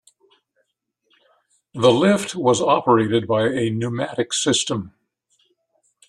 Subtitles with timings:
[1.75, 4.95] The lift was operated by a pneumatic system.